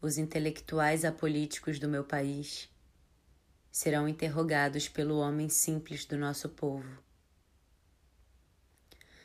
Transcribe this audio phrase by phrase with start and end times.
[0.00, 2.68] os intelectuais apolíticos do meu país
[3.70, 7.02] serão interrogados pelo homem simples do nosso povo.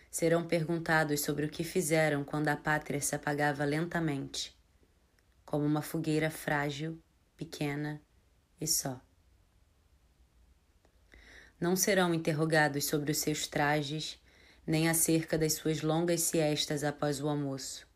[0.09, 4.55] Serão perguntados sobre o que fizeram quando a pátria se apagava lentamente,
[5.45, 6.99] como uma fogueira frágil,
[7.35, 8.01] pequena
[8.61, 9.01] e só.
[11.59, 14.19] Não serão interrogados sobre os seus trajes,
[14.65, 17.92] nem acerca das suas longas siestas após o almoço.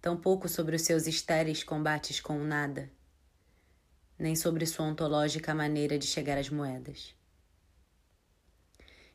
[0.00, 2.90] Tampouco sobre os seus estéreis combates com o nada
[4.18, 7.14] nem sobre sua ontológica maneira de chegar às moedas.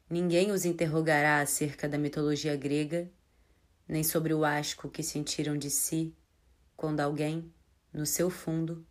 [0.10, 3.10] Ninguém os interrogará acerca da mitologia grega,
[3.88, 6.16] nem sobre o asco que sentiram de si
[6.76, 7.52] quando alguém,
[7.94, 8.86] no seu fundo,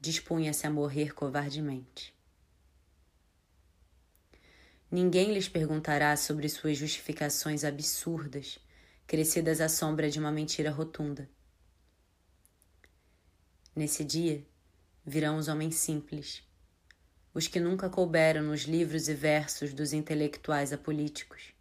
[0.00, 2.14] dispunha-se a morrer covardemente.
[4.90, 8.58] Ninguém lhes perguntará sobre suas justificações absurdas,
[9.10, 11.28] crescidas à sombra de uma mentira rotunda.
[13.74, 14.46] Nesse dia,
[15.04, 16.44] virão os homens simples,
[17.34, 21.52] os que nunca couberam nos livros e versos dos intelectuais apolíticos,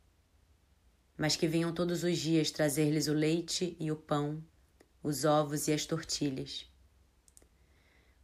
[1.18, 4.46] mas que vinham todos os dias trazer-lhes o leite e o pão,
[5.02, 6.72] os ovos e as tortilhas.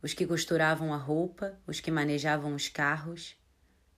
[0.04, 3.36] Os que costuravam a roupa, os que manejavam os carros,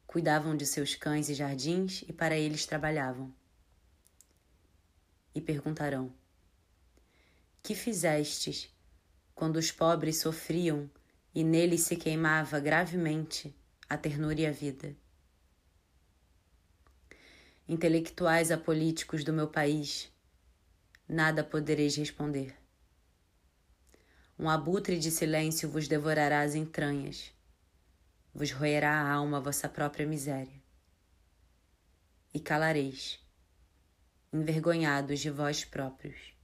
[0.06, 3.36] cuidavam de seus cães e jardins e para eles trabalhavam.
[5.38, 6.12] E perguntarão:
[7.62, 8.76] Que fizestes
[9.36, 10.90] quando os pobres sofriam
[11.32, 13.56] e nele se queimava gravemente
[13.88, 14.98] a ternura e a vida.
[17.70, 20.12] Intelectuais apolíticos do meu país,
[21.08, 22.58] nada podereis responder.
[24.40, 27.32] Um abutre de silêncio vos devorará as entranhas,
[28.34, 30.60] vos roerá a alma a vossa própria miséria.
[32.34, 33.20] E calareis,
[34.38, 36.37] envergonhados de vós próprios.